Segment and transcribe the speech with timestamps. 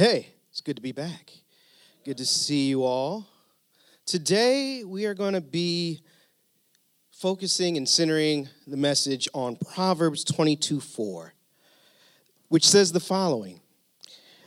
[0.00, 1.32] Hey, it's good to be back.
[2.04, 3.26] Good to see you all.
[4.06, 6.04] Today, we are going to be
[7.10, 11.34] focusing and centering the message on Proverbs 22 4,
[12.46, 13.58] which says the following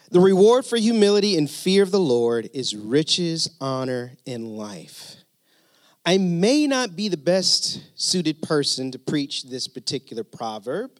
[0.10, 5.18] The reward for humility and fear of the Lord is riches, honor, and life.
[6.06, 10.92] I may not be the best suited person to preach this particular proverb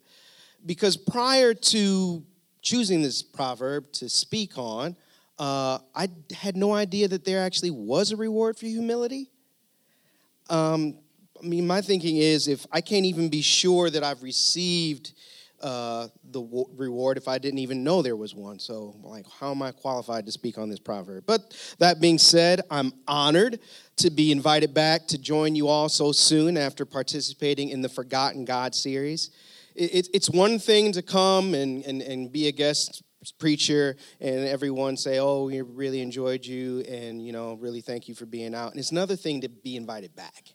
[0.66, 2.22] because prior to
[2.62, 4.96] choosing this proverb to speak on,
[5.38, 9.30] uh, I had no idea that there actually was a reward for humility.
[10.48, 10.98] Um,
[11.42, 15.12] I mean, my thinking is if I can't even be sure that I've received
[15.60, 18.58] uh, the w- reward if I didn't even know there was one.
[18.58, 21.24] So, like, how am I qualified to speak on this proverb?
[21.26, 23.60] But that being said, I'm honored
[23.96, 28.44] to be invited back to join you all so soon after participating in the Forgotten
[28.44, 29.30] God series
[29.74, 33.02] it, it's one thing to come and, and, and be a guest
[33.38, 38.14] preacher and everyone say oh we really enjoyed you and you know really thank you
[38.14, 38.72] for being out.
[38.72, 40.54] And it's another thing to be invited back.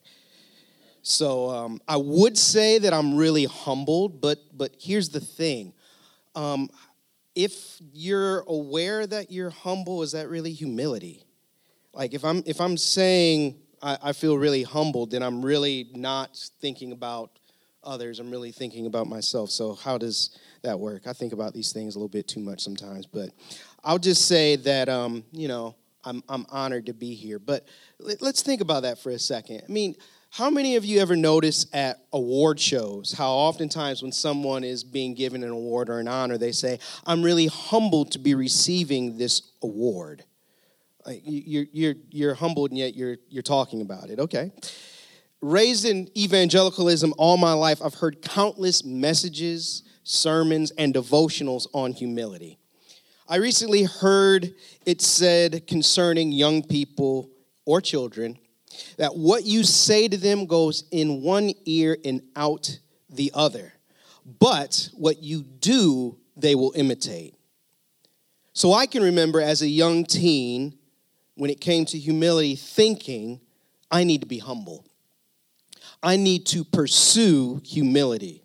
[1.02, 5.74] So um, i would say that i'm really humbled but but here's the thing.
[6.36, 6.70] Um,
[7.36, 11.24] if you're aware that you're humble is that really humility?
[11.94, 16.38] Like if i'm if i'm saying I, I feel really humbled then i'm really not
[16.60, 17.40] thinking about
[17.88, 19.50] others, I'm really thinking about myself.
[19.50, 21.08] So, how does that work?
[21.08, 23.30] I think about these things a little bit too much sometimes, but
[23.84, 27.40] I'll just say that, um, you know, I'm, I'm honored to be here.
[27.40, 27.68] But
[28.00, 29.64] let's think about that for a second.
[29.68, 29.96] I mean,
[30.30, 35.16] how many of you ever notice at award shows how oftentimes when someone is being
[35.16, 39.42] given an award or an honor, they say, I'm really humbled to be receiving this
[39.64, 40.24] award?
[41.06, 44.20] Like you're, you're, you're humbled and yet you're, you're talking about it.
[44.20, 44.52] Okay
[45.42, 52.58] raised in evangelicalism all my life, I've heard countless messages, sermons, and devotionals on humility.
[53.30, 54.54] I recently heard
[54.86, 57.30] it said concerning young people
[57.66, 58.38] or children
[58.98, 63.74] that what you say to them goes in one ear and out the other,
[64.40, 67.34] but what you do, they will imitate.
[68.54, 70.78] So I can remember as a young teen,
[71.36, 73.40] when it came to humility, thinking,
[73.92, 74.86] I need to be humble.
[76.08, 78.42] I need to pursue humility.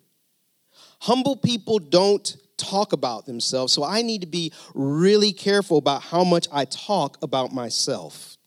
[0.99, 6.25] Humble people don't talk about themselves, so I need to be really careful about how
[6.25, 8.37] much I talk about myself.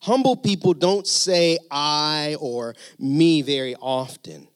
[0.00, 4.48] Humble people don't say I or me very often.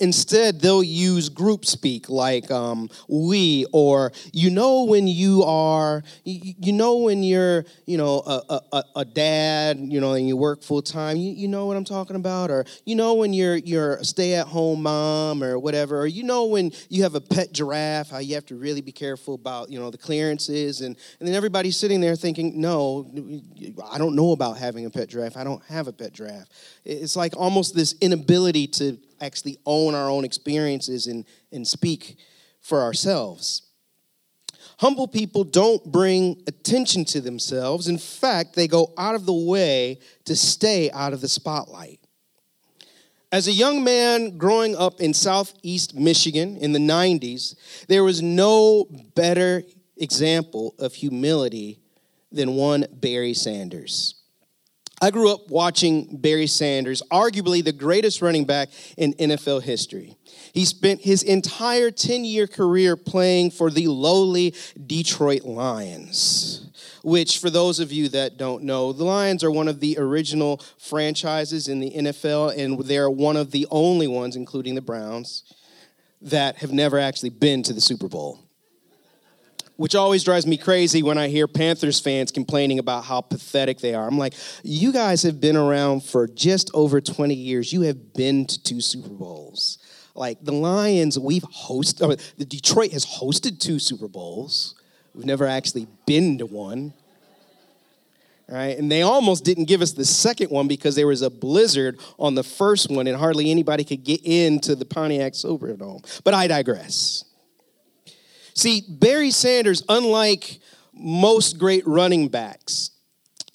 [0.00, 6.54] Instead, they'll use group speak like um, we, or you know when you are, you,
[6.58, 10.62] you know when you're, you know, a, a, a, dad, you know, and you work
[10.62, 11.16] full time.
[11.16, 14.34] You, you know what I'm talking about, or you know when you're you're a stay
[14.34, 18.18] at home mom or whatever, or you know when you have a pet giraffe, how
[18.18, 21.76] you have to really be careful about you know the clearances, and and then everybody's
[21.76, 23.10] sitting there thinking, no,
[23.90, 25.36] I don't know about having a pet giraffe.
[25.36, 26.48] I don't have a pet giraffe.
[26.84, 32.16] It's like almost this inability to actually own our own experiences and, and speak
[32.60, 33.62] for ourselves.
[34.78, 37.88] Humble people don't bring attention to themselves.
[37.88, 42.00] In fact, they go out of the way to stay out of the spotlight.
[43.30, 47.56] As a young man growing up in southeast Michigan in the 90s,
[47.88, 49.64] there was no better
[49.96, 51.80] example of humility
[52.30, 54.23] than one Barry Sanders.
[55.02, 60.16] I grew up watching Barry Sanders, arguably the greatest running back in NFL history.
[60.52, 64.54] He spent his entire 10 year career playing for the lowly
[64.86, 66.70] Detroit Lions,
[67.02, 70.60] which, for those of you that don't know, the Lions are one of the original
[70.78, 75.42] franchises in the NFL, and they're one of the only ones, including the Browns,
[76.22, 78.43] that have never actually been to the Super Bowl
[79.76, 83.94] which always drives me crazy when I hear Panthers fans complaining about how pathetic they
[83.94, 84.06] are.
[84.06, 87.72] I'm like, you guys have been around for just over 20 years.
[87.72, 89.78] You have been to two Super Bowls.
[90.14, 94.76] Like the Lions, we've hosted, the Detroit has hosted two Super Bowls.
[95.12, 96.92] We've never actually been to one.
[98.48, 98.78] Right?
[98.78, 102.34] And they almost didn't give us the second one because there was a blizzard on
[102.34, 106.22] the first one and hardly anybody could get into the Pontiac Silverdome.
[106.22, 107.24] But I digress.
[108.54, 110.60] See, Barry Sanders, unlike
[110.92, 112.90] most great running backs,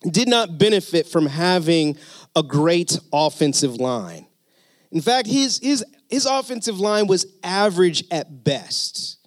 [0.10, 1.98] did not benefit from having
[2.36, 4.28] a great offensive line.
[4.92, 9.18] In fact, his, his, his offensive line was average at best.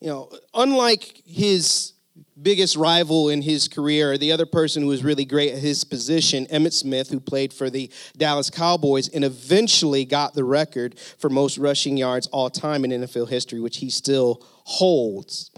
[0.00, 1.93] You know, unlike his
[2.40, 6.46] biggest rival in his career, the other person who was really great at his position,
[6.46, 11.58] Emmitt Smith, who played for the Dallas Cowboys and eventually got the record for most
[11.58, 15.50] rushing yards all time in NFL history, which he still holds.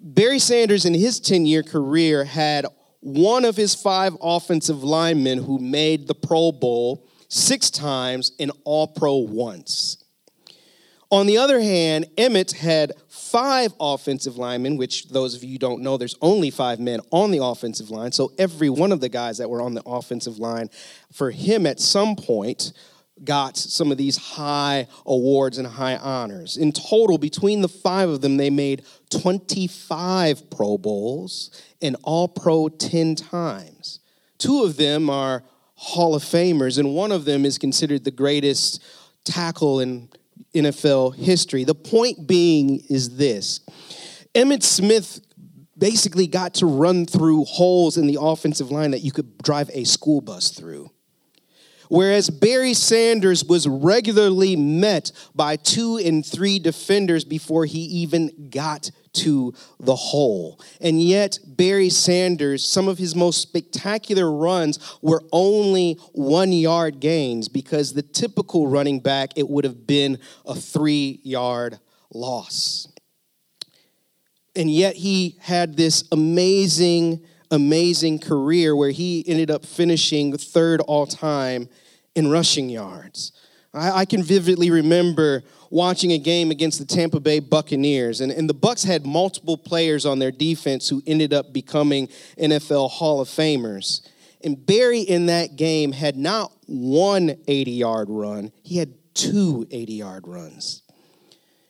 [0.00, 2.66] Barry Sanders, in his 10 year career, had
[3.00, 8.86] one of his five offensive linemen who made the Pro Bowl six times and All
[8.86, 10.02] Pro once.
[11.10, 12.92] On the other hand, Emmitt had
[13.32, 17.42] five offensive linemen, which those of you don't know, there's only five men on the
[17.42, 18.12] offensive line.
[18.12, 20.68] So every one of the guys that were on the offensive line
[21.10, 22.74] for him at some point
[23.24, 26.58] got some of these high awards and high honors.
[26.58, 32.68] In total, between the five of them, they made 25 Pro Bowls and All Pro
[32.68, 34.00] 10 times.
[34.36, 35.42] Two of them are
[35.74, 38.82] Hall of Famers, and one of them is considered the greatest
[39.24, 40.08] tackle in
[40.54, 41.64] NFL history.
[41.64, 43.60] The point being is this
[44.34, 45.20] Emmitt Smith
[45.76, 49.82] basically got to run through holes in the offensive line that you could drive a
[49.84, 50.91] school bus through.
[51.92, 58.90] Whereas Barry Sanders was regularly met by two and three defenders before he even got
[59.12, 60.58] to the hole.
[60.80, 67.50] And yet, Barry Sanders, some of his most spectacular runs were only one yard gains
[67.50, 71.78] because the typical running back, it would have been a three yard
[72.10, 72.88] loss.
[74.56, 81.06] And yet, he had this amazing, amazing career where he ended up finishing third all
[81.06, 81.68] time
[82.14, 83.32] in rushing yards.
[83.74, 88.54] I, can vividly remember watching a game against the Tampa Bay Buccaneers, and, and the
[88.54, 94.06] Bucks had multiple players on their defense who ended up becoming NFL Hall of Famers.
[94.44, 99.92] And Barry in that game had not one 80 yard run, he had two 80
[99.94, 100.81] yard runs.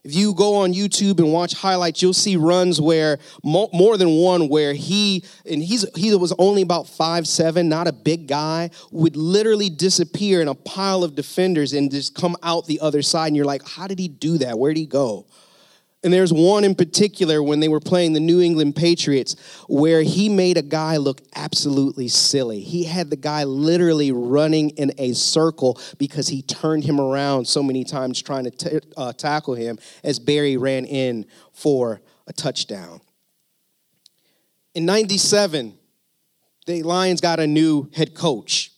[0.05, 4.49] If you go on YouTube and watch highlights, you'll see runs where more than one
[4.49, 9.15] where he and he's he was only about five seven, not a big guy, would
[9.15, 13.29] literally disappear in a pile of defenders and just come out the other side.
[13.29, 14.59] And you're like, how did he do that?
[14.59, 15.27] Where'd he go?
[16.05, 19.37] And there's one in particular when they were playing the New England Patriots
[19.69, 22.61] where he made a guy look absolutely silly.
[22.61, 27.63] He had the guy literally running in a circle because he turned him around so
[27.63, 33.01] many times trying to t- uh, tackle him as Barry ran in for a touchdown.
[34.75, 35.79] In 97,
[36.67, 38.72] the Lions got a new head coach.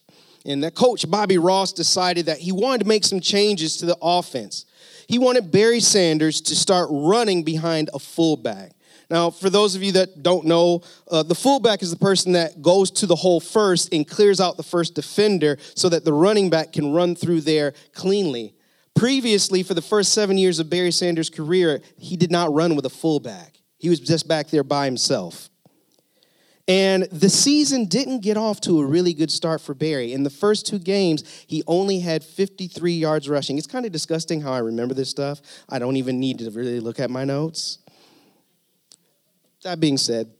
[0.44, 3.96] And that coach, Bobby Ross, decided that he wanted to make some changes to the
[4.02, 4.66] offense.
[5.08, 8.72] He wanted Barry Sanders to start running behind a fullback.
[9.10, 12.62] Now, for those of you that don't know, uh, the fullback is the person that
[12.62, 16.50] goes to the hole first and clears out the first defender so that the running
[16.50, 18.54] back can run through there cleanly.
[18.94, 22.86] Previously, for the first seven years of Barry Sanders' career, he did not run with
[22.86, 23.60] a fullback.
[23.78, 25.50] He was just back there by himself.
[26.66, 30.14] And the season didn't get off to a really good start for Barry.
[30.14, 33.58] In the first two games, he only had 53 yards rushing.
[33.58, 35.42] It's kind of disgusting how I remember this stuff.
[35.68, 37.78] I don't even need to really look at my notes.
[39.62, 40.30] That being said,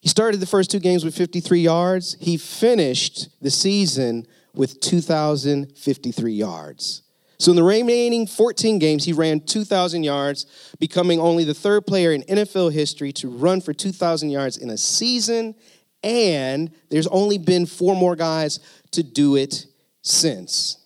[0.00, 2.16] he started the first two games with 53 yards.
[2.20, 7.02] He finished the season with 2,053 yards.
[7.38, 12.12] So in the remaining 14 games, he ran 2,000 yards, becoming only the third player
[12.12, 15.54] in NFL history to run for 2,000 yards in a season.
[16.02, 18.58] And there's only been four more guys
[18.92, 19.66] to do it
[20.02, 20.78] since.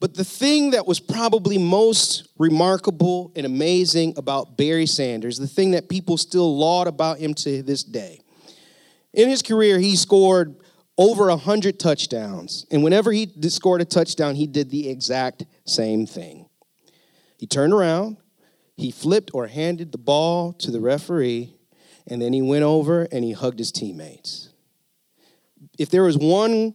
[0.00, 5.72] But the thing that was probably most remarkable and amazing about Barry Sanders, the thing
[5.72, 8.20] that people still laud about him to this day,
[9.12, 10.54] in his career, he scored
[10.98, 12.66] over 100 touchdowns.
[12.70, 16.48] And whenever he scored a touchdown, he did the exact same thing.
[17.38, 18.16] He turned around,
[18.76, 21.54] he flipped or handed the ball to the referee,
[22.06, 24.50] and then he went over and he hugged his teammates.
[25.78, 26.74] If there was one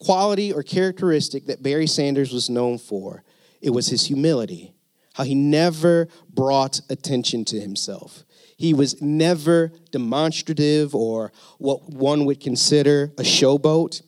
[0.00, 3.22] quality or characteristic that Barry Sanders was known for,
[3.60, 4.74] it was his humility,
[5.14, 8.24] how he never brought attention to himself.
[8.60, 14.02] He was never demonstrative or what one would consider a showboat.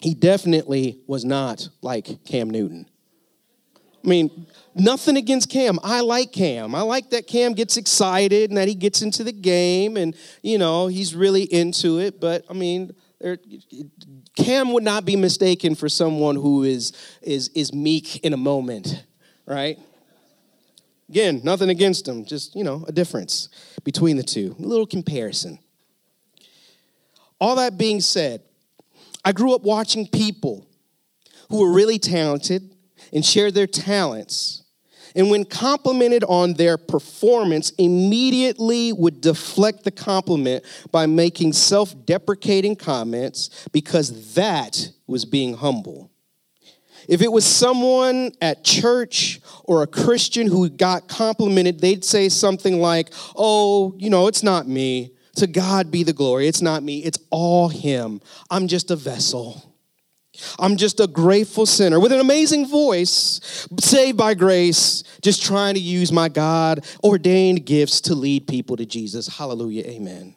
[0.00, 2.88] He definitely was not like Cam Newton.
[4.02, 5.78] I mean, nothing against Cam.
[5.84, 6.74] I like Cam.
[6.74, 10.58] I like that Cam gets excited and that he gets into the game and, you
[10.58, 12.20] know, he's really into it.
[12.20, 12.92] But, I mean,
[14.34, 19.04] Cam would not be mistaken for someone who is, is, is meek in a moment,
[19.46, 19.78] right?
[21.08, 23.48] Again, nothing against them, just, you know, a difference
[23.84, 25.58] between the two, a little comparison.
[27.40, 28.42] All that being said,
[29.24, 30.66] I grew up watching people
[31.48, 32.74] who were really talented
[33.12, 34.62] and shared their talents.
[35.14, 42.76] And when complimented on their performance, immediately would deflect the compliment by making self deprecating
[42.76, 46.10] comments because that was being humble.
[47.08, 52.80] If it was someone at church or a Christian who got complimented, they'd say something
[52.80, 55.12] like, Oh, you know, it's not me.
[55.36, 56.48] To God be the glory.
[56.48, 58.20] It's not me, it's all Him.
[58.50, 59.74] I'm just a vessel.
[60.58, 65.80] I'm just a grateful sinner with an amazing voice, saved by grace, just trying to
[65.80, 69.26] use my God ordained gifts to lead people to Jesus.
[69.26, 69.84] Hallelujah.
[69.84, 70.34] Amen.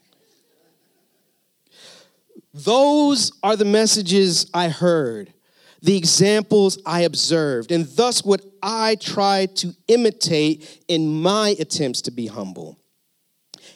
[2.53, 5.33] Those are the messages I heard,
[5.81, 12.11] the examples I observed, and thus what I tried to imitate in my attempts to
[12.11, 12.77] be humble.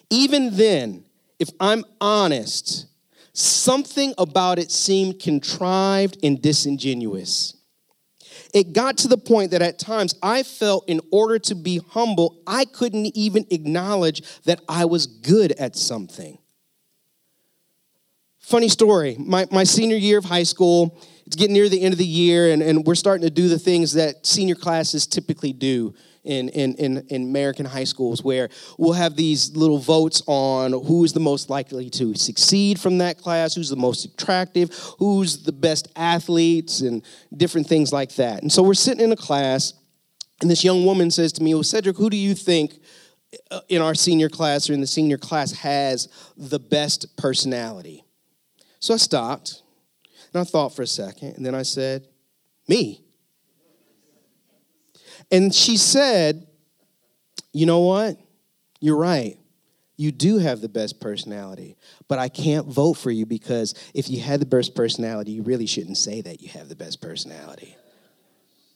[0.09, 1.05] Even then,
[1.39, 2.87] if I'm honest,
[3.33, 7.55] something about it seemed contrived and disingenuous.
[8.53, 12.41] It got to the point that at times I felt in order to be humble,
[12.45, 16.37] I couldn't even acknowledge that I was good at something.
[18.39, 21.01] Funny story my, my senior year of high school,
[21.35, 23.93] getting near the end of the year, and, and we're starting to do the things
[23.93, 29.15] that senior classes typically do in, in, in, in American high schools where we'll have
[29.15, 33.69] these little votes on who is the most likely to succeed from that class, who's
[33.69, 37.03] the most attractive, who's the best athletes, and
[37.35, 38.41] different things like that.
[38.41, 39.73] And so we're sitting in a class,
[40.41, 42.79] and this young woman says to me, Well, Cedric, who do you think
[43.51, 48.03] uh, in our senior class or in the senior class has the best personality?
[48.79, 49.62] So I stopped
[50.33, 52.07] and I thought for a second, and then I said,
[52.67, 53.03] Me.
[55.31, 56.47] And she said,
[57.51, 58.17] You know what?
[58.79, 59.37] You're right.
[59.95, 64.19] You do have the best personality, but I can't vote for you because if you
[64.19, 67.77] had the best personality, you really shouldn't say that you have the best personality.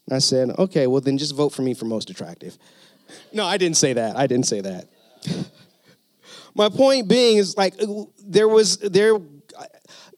[0.06, 2.58] And I said, Okay, well, then just vote for me for most attractive.
[3.34, 4.16] No, I didn't say that.
[4.16, 4.88] I didn't say that.
[6.56, 7.76] My point being is like
[8.24, 9.20] there was there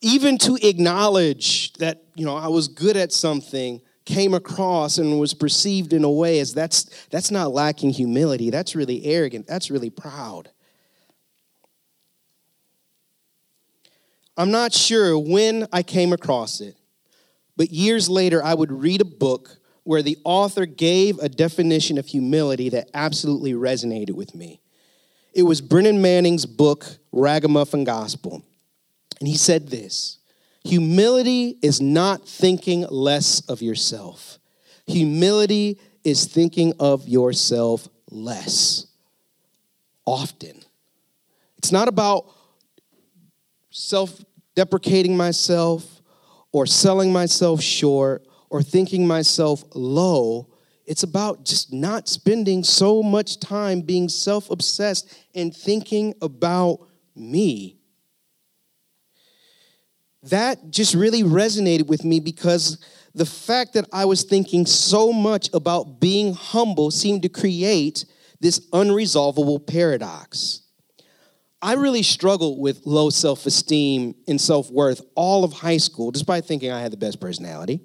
[0.01, 5.33] even to acknowledge that you know I was good at something came across and was
[5.33, 8.49] perceived in a way as that's that's not lacking humility.
[8.49, 9.47] That's really arrogant.
[9.47, 10.49] That's really proud.
[14.37, 16.77] I'm not sure when i came across it
[17.57, 22.05] but years later i would read a book where the author gave a definition of
[22.05, 24.61] humility that absolutely resonated with me.
[25.33, 28.45] It was brennan manning's book ragamuffin gospel
[29.19, 30.19] and he said this
[30.63, 34.39] Humility is not thinking less of yourself.
[34.87, 38.87] Humility is thinking of yourself less
[40.05, 40.63] often.
[41.57, 42.25] It's not about
[43.69, 44.23] self
[44.55, 46.01] deprecating myself
[46.51, 50.47] or selling myself short or thinking myself low.
[50.85, 56.79] It's about just not spending so much time being self obsessed and thinking about
[57.15, 57.78] me
[60.23, 62.83] that just really resonated with me because
[63.15, 68.05] the fact that I was thinking so much about being humble seemed to create
[68.39, 70.61] this unresolvable paradox.
[71.61, 76.45] I really struggled with low self esteem and self worth all of high school, despite
[76.45, 77.81] thinking I had the best personality.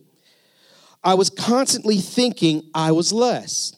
[1.02, 3.76] I was constantly thinking I was less.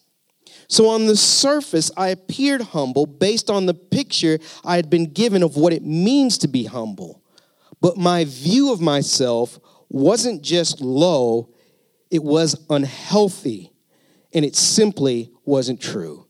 [0.69, 5.43] So, on the surface, I appeared humble based on the picture I had been given
[5.43, 7.23] of what it means to be humble.
[7.81, 11.51] But my view of myself wasn't just low,
[12.11, 13.73] it was unhealthy,
[14.33, 16.27] and it simply wasn't true.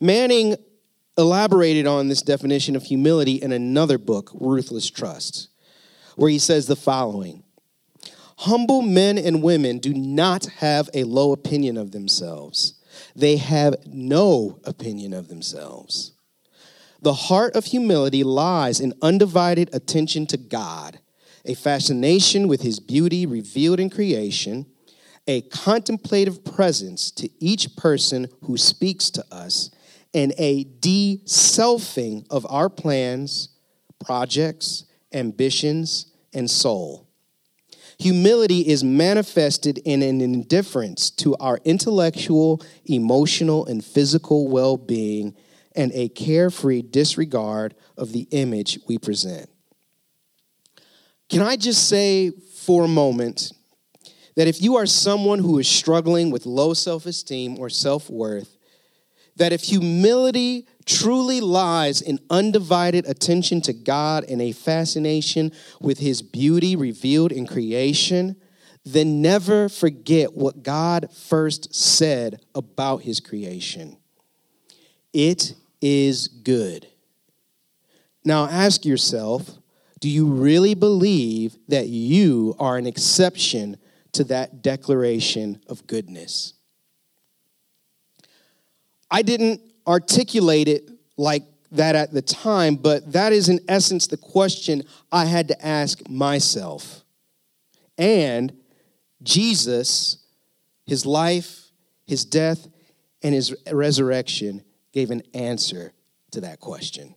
[0.00, 0.56] Manning
[1.18, 5.48] elaborated on this definition of humility in another book, Ruthless Trust,
[6.16, 7.42] where he says the following
[8.38, 12.74] Humble men and women do not have a low opinion of themselves,
[13.14, 16.12] they have no opinion of themselves.
[17.02, 20.98] The heart of humility lies in undivided attention to God,
[21.44, 24.66] a fascination with his beauty revealed in creation,
[25.26, 29.70] a contemplative presence to each person who speaks to us,
[30.14, 33.50] and a de selfing of our plans,
[34.04, 37.06] projects, ambitions, and soul.
[37.98, 45.34] Humility is manifested in an indifference to our intellectual, emotional, and physical well being
[45.76, 49.48] and a carefree disregard of the image we present.
[51.28, 53.52] Can I just say for a moment
[54.36, 58.56] that if you are someone who is struggling with low self esteem or self worth,
[59.36, 66.22] that if humility truly lies in undivided attention to God and a fascination with His
[66.22, 68.36] beauty revealed in creation,
[68.84, 73.96] then never forget what God first said about His creation.
[75.12, 75.54] It
[75.88, 76.88] is good.
[78.24, 79.48] Now ask yourself
[80.00, 83.76] do you really believe that you are an exception
[84.12, 86.54] to that declaration of goodness.
[89.10, 94.16] I didn't articulate it like that at the time, but that is in essence the
[94.16, 97.04] question I had to ask myself.
[97.96, 98.52] And
[99.22, 100.18] Jesus,
[100.84, 101.70] his life,
[102.06, 102.66] his death,
[103.22, 104.62] and his resurrection
[104.96, 105.92] gave an answer
[106.30, 107.14] to that question.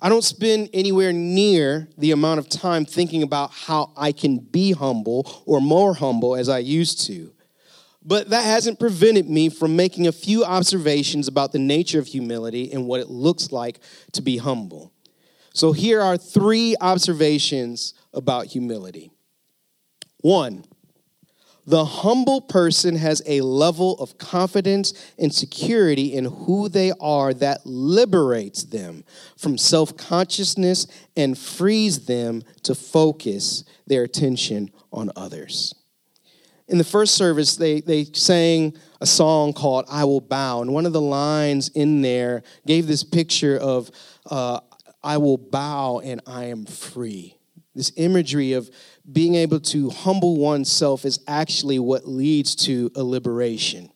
[0.00, 4.72] I don't spend anywhere near the amount of time thinking about how I can be
[4.72, 7.30] humble or more humble as I used to.
[8.02, 12.72] But that hasn't prevented me from making a few observations about the nature of humility
[12.72, 13.80] and what it looks like
[14.12, 14.94] to be humble.
[15.52, 19.10] So here are three observations about humility.
[20.22, 20.64] One,
[21.70, 27.64] the humble person has a level of confidence and security in who they are that
[27.64, 29.04] liberates them
[29.36, 35.72] from self consciousness and frees them to focus their attention on others.
[36.66, 40.62] In the first service, they, they sang a song called I Will Bow.
[40.62, 43.92] And one of the lines in there gave this picture of
[44.28, 44.58] uh,
[45.04, 47.36] I will bow and I am free.
[47.74, 48.68] This imagery of
[49.10, 53.90] being able to humble oneself is actually what leads to a liberation.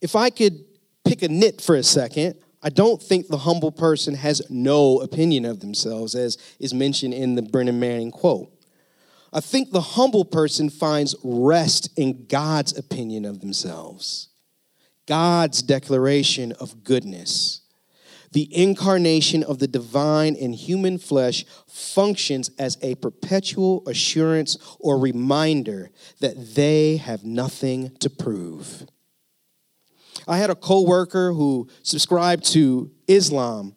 [0.00, 0.64] If I could
[1.04, 5.44] pick a nit for a second, I don't think the humble person has no opinion
[5.44, 8.50] of themselves, as is mentioned in the Brennan Manning quote.
[9.32, 14.28] I think the humble person finds rest in God's opinion of themselves,
[15.06, 17.59] God's declaration of goodness.
[18.32, 25.90] The incarnation of the divine in human flesh functions as a perpetual assurance or reminder
[26.20, 28.86] that they have nothing to prove.
[30.28, 33.74] I had a coworker who subscribed to Islam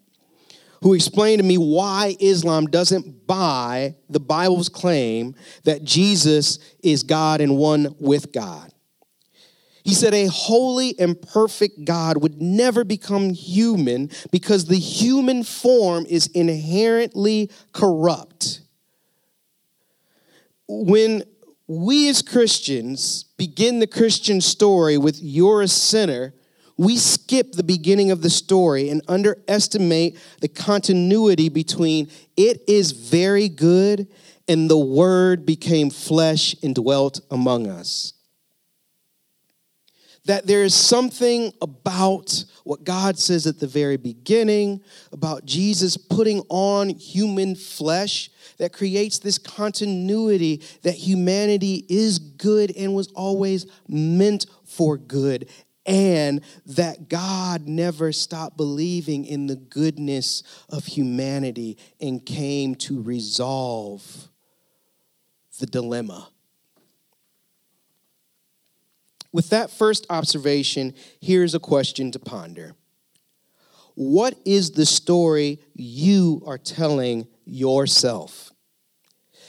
[0.84, 5.34] who explained to me why Islam doesn't buy the Bible's claim
[5.64, 8.73] that Jesus is God and one with God.
[9.84, 16.06] He said a holy and perfect God would never become human because the human form
[16.08, 18.62] is inherently corrupt.
[20.68, 21.24] When
[21.68, 26.34] we as Christians begin the Christian story with you're a sinner,
[26.78, 33.50] we skip the beginning of the story and underestimate the continuity between it is very
[33.50, 34.08] good
[34.48, 38.14] and the word became flesh and dwelt among us
[40.26, 44.82] that there is something about what God says at the very beginning
[45.12, 52.96] about Jesus putting on human flesh that creates this continuity that humanity is good and
[52.96, 55.50] was always meant for good.
[55.86, 64.30] And that God never stopped believing in the goodness of humanity and came to resolve
[65.60, 66.30] the dilemma
[69.34, 72.76] with that first observation, here's a question to ponder
[73.96, 78.52] What is the story you are telling yourself?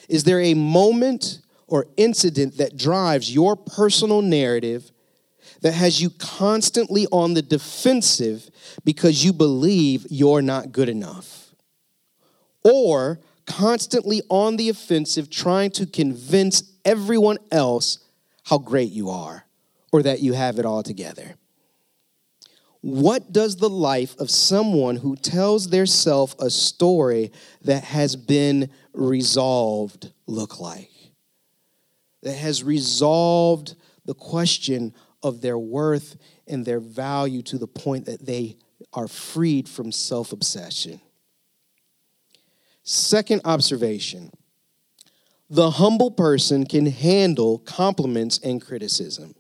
[0.08, 4.90] Is there a moment or incident that drives your personal narrative
[5.60, 8.50] that has you constantly on the defensive
[8.84, 11.54] because you believe you're not good enough?
[12.62, 17.98] Or constantly on the offensive trying to convince everyone else
[18.44, 19.46] how great you are?
[19.94, 21.36] Or that you have it all together.
[22.80, 27.30] What does the life of someone who tells their self a story
[27.62, 30.90] that has been resolved look like?
[32.24, 36.16] That has resolved the question of their worth
[36.48, 38.56] and their value to the point that they
[38.92, 41.00] are freed from self obsession.
[42.82, 44.32] Second observation
[45.48, 49.36] the humble person can handle compliments and criticism.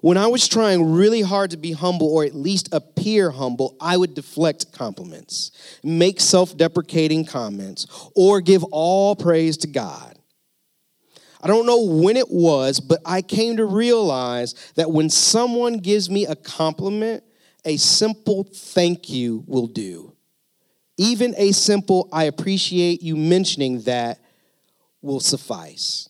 [0.00, 3.96] When I was trying really hard to be humble or at least appear humble, I
[3.96, 10.18] would deflect compliments, make self deprecating comments, or give all praise to God.
[11.40, 16.10] I don't know when it was, but I came to realize that when someone gives
[16.10, 17.22] me a compliment,
[17.64, 20.12] a simple thank you will do.
[20.96, 24.18] Even a simple, I appreciate you mentioning that
[25.02, 26.08] will suffice.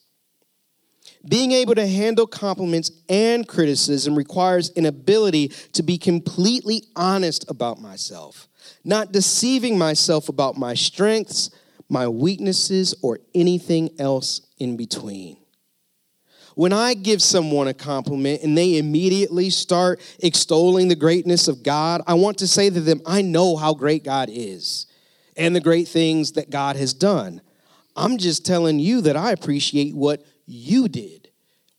[1.28, 7.80] Being able to handle compliments and criticism requires an ability to be completely honest about
[7.80, 8.48] myself,
[8.84, 11.50] not deceiving myself about my strengths,
[11.88, 15.36] my weaknesses, or anything else in between.
[16.54, 22.00] When I give someone a compliment and they immediately start extolling the greatness of God,
[22.06, 24.86] I want to say to them, I know how great God is
[25.36, 27.42] and the great things that God has done.
[27.94, 31.28] I'm just telling you that I appreciate what you did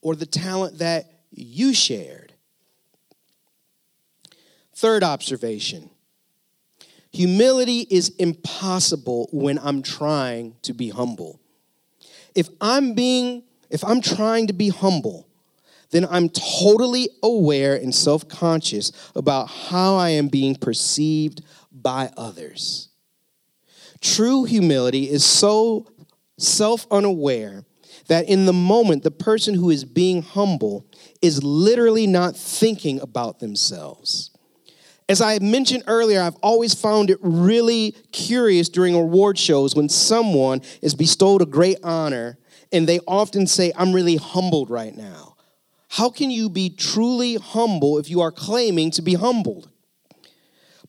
[0.02, 2.34] or the talent that you shared.
[4.76, 5.90] Third observation
[7.12, 11.40] humility is impossible when I'm trying to be humble.
[12.36, 15.28] If I'm being, if I'm trying to be humble,
[15.90, 22.90] then I'm totally aware and self conscious about how I am being perceived by others.
[24.02, 25.88] True humility is so
[26.38, 27.66] self unaware
[28.08, 30.86] that in the moment, the person who is being humble
[31.22, 34.32] is literally not thinking about themselves.
[35.10, 40.62] As I mentioned earlier, I've always found it really curious during award shows when someone
[40.82, 42.38] is bestowed a great honor
[42.74, 45.36] and they often say, I'm really humbled right now.
[45.90, 49.70] How can you be truly humble if you are claiming to be humbled?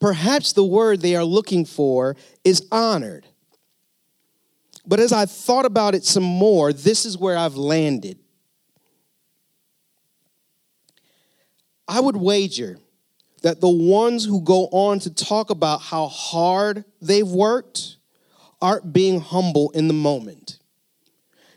[0.01, 3.27] Perhaps the word they are looking for is honored.
[4.89, 8.19] But as I thought about it some more, this is where I've landed.
[11.87, 12.79] I would wager
[13.43, 17.99] that the ones who go on to talk about how hard they've worked
[18.63, 20.59] aren't being humble in the moment.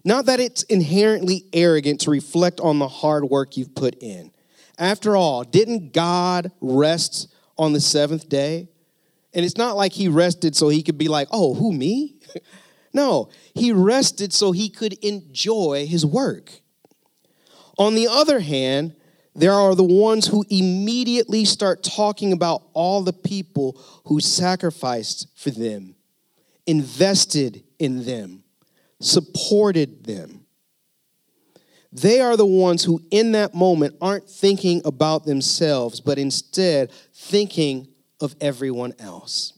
[0.03, 4.31] Not that it's inherently arrogant to reflect on the hard work you've put in.
[4.77, 8.67] After all, didn't God rest on the seventh day?
[9.33, 12.15] And it's not like he rested so he could be like, oh, who, me?
[12.93, 16.51] no, he rested so he could enjoy his work.
[17.77, 18.95] On the other hand,
[19.33, 25.51] there are the ones who immediately start talking about all the people who sacrificed for
[25.51, 25.95] them,
[26.67, 28.43] invested in them,
[28.99, 30.45] supported them.
[31.93, 37.87] They are the ones who, in that moment, aren't thinking about themselves, but instead thinking
[38.21, 39.53] of everyone else.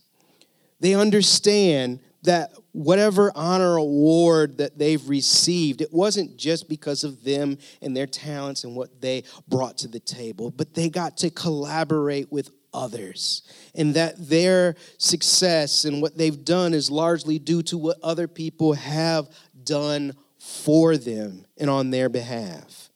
[0.80, 7.56] They understand that whatever honor award that they've received, it wasn't just because of them
[7.80, 12.32] and their talents and what they brought to the table, but they got to collaborate
[12.32, 13.42] with others.
[13.76, 18.72] And that their success and what they've done is largely due to what other people
[18.72, 19.28] have
[19.62, 22.90] done for them and on their behalf.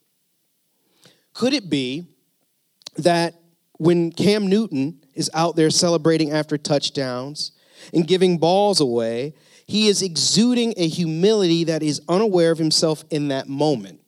[1.34, 2.08] Could it be
[2.96, 3.40] that
[3.74, 7.52] when Cam Newton is out there celebrating after touchdowns
[7.94, 9.34] and giving balls away,
[9.68, 14.00] he is exuding a humility that is unaware of himself in that moment.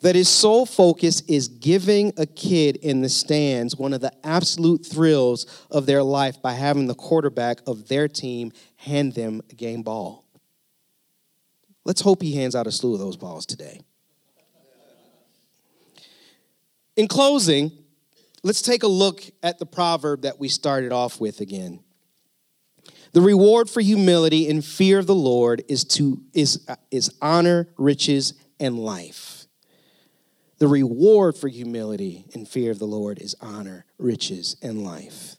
[0.00, 4.86] That his sole focus is giving a kid in the stands one of the absolute
[4.86, 9.82] thrills of their life by having the quarterback of their team hand them a game
[9.82, 10.24] ball.
[11.84, 13.80] Let's hope he hands out a slew of those balls today.
[16.94, 17.72] In closing,
[18.44, 21.80] let's take a look at the proverb that we started off with again.
[23.12, 28.34] The reward for humility and fear of the Lord is to is, is honor, riches,
[28.60, 29.46] and life.
[30.58, 35.36] The reward for humility and fear of the Lord is honor, riches, and life.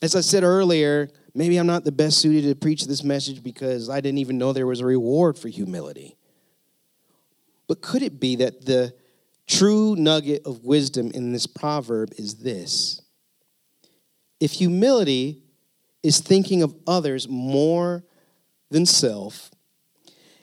[0.00, 3.90] As I said earlier, maybe I'm not the best suited to preach this message because
[3.90, 6.16] I didn't even know there was a reward for humility.
[7.66, 8.94] But could it be that the
[9.48, 13.02] true nugget of wisdom in this proverb is this?
[14.38, 15.42] If humility
[16.02, 18.04] is thinking of others more
[18.70, 19.50] than self,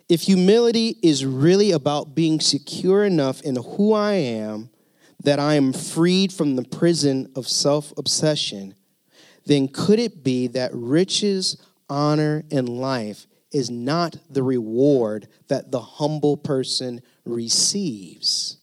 [0.07, 4.69] if humility is really about being secure enough in who I am
[5.23, 8.75] that I am freed from the prison of self obsession,
[9.45, 11.57] then could it be that riches,
[11.89, 18.57] honor, and life is not the reward that the humble person receives?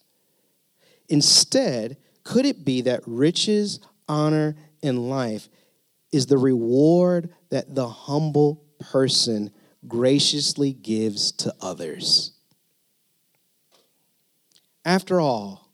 [1.09, 5.49] Instead, could it be that riches, honor, and life
[6.13, 9.51] is the reward that the humble person
[9.89, 12.33] graciously gives to others?
[14.85, 15.71] After all,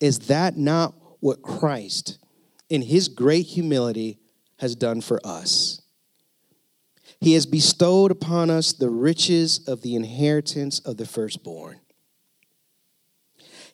[0.00, 2.18] is that not what Christ,
[2.68, 4.18] in his great humility,
[4.58, 5.82] has done for us?
[7.20, 11.80] He has bestowed upon us the riches of the inheritance of the firstborn.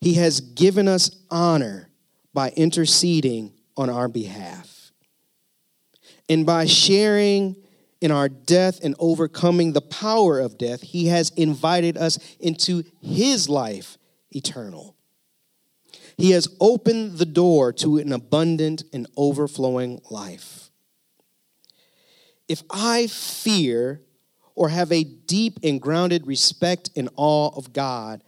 [0.00, 1.90] He has given us honor
[2.32, 4.79] by interceding on our behalf.
[6.30, 7.56] And by sharing
[8.00, 13.48] in our death and overcoming the power of death, He has invited us into His
[13.48, 13.98] life
[14.30, 14.96] eternal.
[16.16, 20.70] He has opened the door to an abundant and overflowing life.
[22.46, 24.00] If I fear
[24.54, 28.22] or have a deep and grounded respect and awe of God,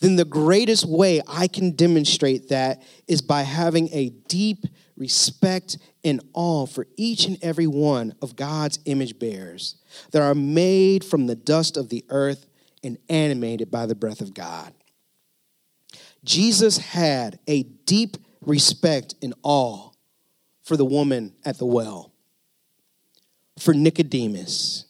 [0.00, 4.66] then the greatest way I can demonstrate that is by having a deep
[4.96, 9.74] respect and awe for each and every one of God's image bearers
[10.12, 12.46] that are made from the dust of the earth
[12.84, 14.72] and animated by the breath of God.
[16.22, 19.90] Jesus had a deep respect and awe
[20.62, 22.12] for the woman at the well,
[23.58, 24.84] for Nicodemus,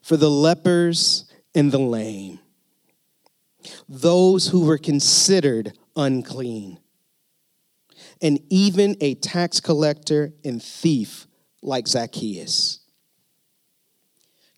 [0.00, 1.24] for the lepers
[1.56, 2.38] and the lame,
[3.88, 6.78] those who were considered unclean,
[8.20, 11.26] and even a tax collector and thief
[11.62, 12.80] like Zacchaeus.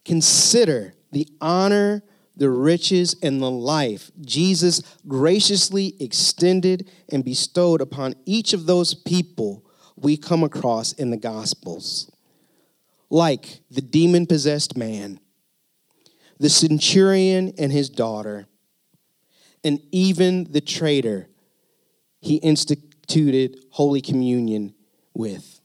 [0.05, 2.03] Consider the honor,
[2.35, 9.65] the riches, and the life Jesus graciously extended and bestowed upon each of those people
[9.95, 12.09] we come across in the Gospels,
[13.09, 15.19] like the demon possessed man,
[16.39, 18.47] the centurion and his daughter,
[19.63, 21.27] and even the traitor
[22.19, 22.37] he
[23.01, 24.73] instituted Holy Communion
[25.13, 25.59] with.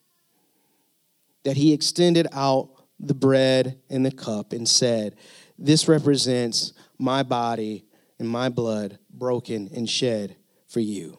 [1.44, 5.16] That he extended out the bread and the cup and said,
[5.58, 7.84] This represents my body
[8.18, 11.18] and my blood broken and shed for you.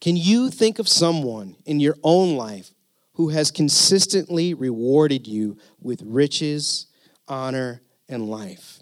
[0.00, 2.72] Can you think of someone in your own life
[3.14, 6.86] who has consistently rewarded you with riches,
[7.28, 8.81] honor, and life?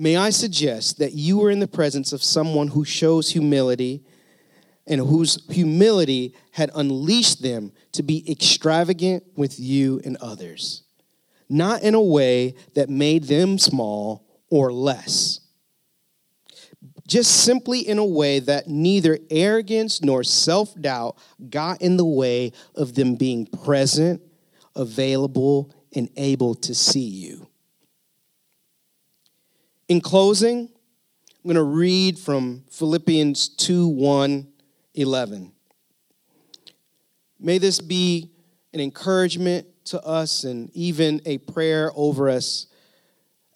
[0.00, 4.04] May I suggest that you are in the presence of someone who shows humility
[4.86, 10.84] and whose humility had unleashed them to be extravagant with you and others,
[11.48, 15.40] not in a way that made them small or less,
[17.08, 21.18] just simply in a way that neither arrogance nor self doubt
[21.50, 24.22] got in the way of them being present,
[24.76, 27.48] available, and able to see you.
[29.88, 34.46] In closing, I'm going to read from Philippians 2 1
[34.94, 35.52] 11.
[37.40, 38.30] May this be
[38.74, 42.66] an encouragement to us and even a prayer over us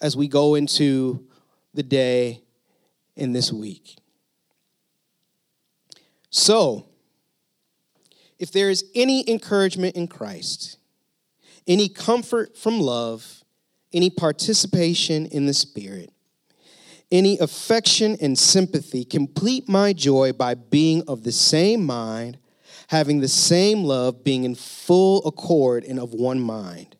[0.01, 1.27] as we go into
[1.75, 2.41] the day
[3.15, 3.97] in this week.
[6.31, 6.87] So,
[8.39, 10.77] if there is any encouragement in Christ,
[11.67, 13.43] any comfort from love,
[13.93, 16.12] any participation in the Spirit,
[17.13, 22.39] any affection and sympathy, complete my joy by being of the same mind,
[22.87, 26.97] having the same love, being in full accord and of one mind.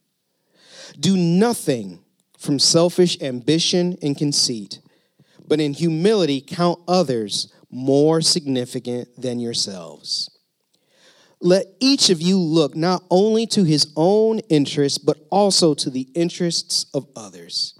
[0.99, 1.99] Do nothing
[2.37, 4.79] from selfish ambition and conceit,
[5.47, 10.29] but in humility count others more significant than yourselves.
[11.41, 16.07] Let each of you look not only to his own interests, but also to the
[16.13, 17.79] interests of others.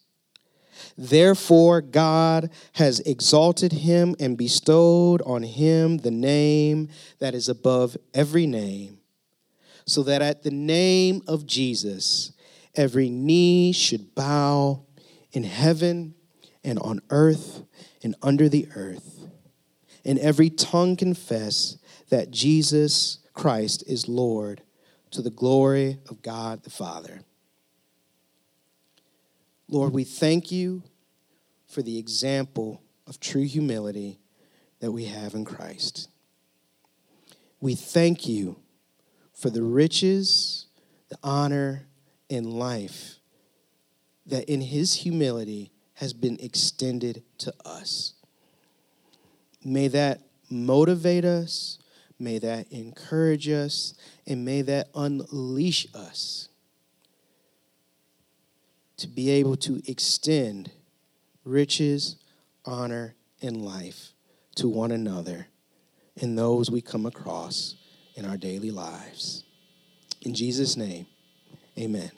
[1.01, 8.45] Therefore, God has exalted him and bestowed on him the name that is above every
[8.45, 8.99] name,
[9.87, 12.33] so that at the name of Jesus,
[12.75, 14.85] every knee should bow
[15.31, 16.13] in heaven
[16.63, 17.63] and on earth
[18.03, 19.25] and under the earth,
[20.05, 24.61] and every tongue confess that Jesus Christ is Lord
[25.09, 27.21] to the glory of God the Father.
[29.67, 30.83] Lord, we thank you
[31.71, 34.19] for the example of true humility
[34.81, 36.09] that we have in Christ.
[37.61, 38.57] We thank you
[39.33, 40.65] for the riches,
[41.09, 41.87] the honor,
[42.29, 43.15] and life
[44.25, 48.13] that in his humility has been extended to us.
[49.63, 51.77] May that motivate us,
[52.19, 53.93] may that encourage us,
[54.27, 56.49] and may that unleash us
[58.97, 60.71] to be able to extend
[61.43, 62.17] riches,
[62.65, 64.13] honor, and life
[64.55, 65.47] to one another
[66.19, 67.75] and those we come across
[68.15, 69.43] in our daily lives.
[70.21, 71.07] In Jesus' name,
[71.77, 72.11] amen.